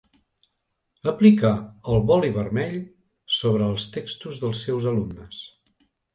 [1.11, 1.51] Aplicà
[1.95, 2.73] el boli vermell
[3.37, 5.45] sobre els textos dels seus alumnes.